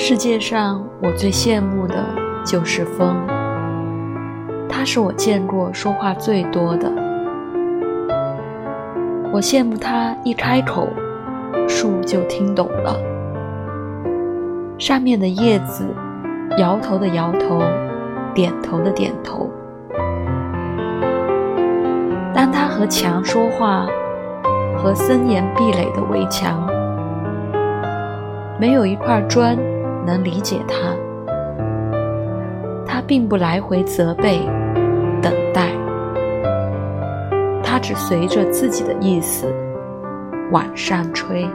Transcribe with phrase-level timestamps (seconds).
[0.00, 1.96] 世界上我最羡慕的
[2.46, 3.16] 就是风，
[4.68, 6.88] 它是我见过说话最多的。
[9.32, 10.88] 我羡慕它一开口，
[11.66, 12.96] 树就听懂了，
[14.78, 15.84] 上面的叶子
[16.58, 17.60] 摇头的摇头，
[18.32, 19.50] 点头的点头。
[22.32, 23.84] 当它和墙说话，
[24.76, 26.64] 和森严壁垒的围墙，
[28.60, 29.58] 没有一块砖。
[30.06, 30.96] 能理解他，
[32.86, 34.40] 他并不来回责备、
[35.20, 35.68] 等待，
[37.62, 39.46] 他只随着自己的意思
[40.50, 41.46] 往上吹。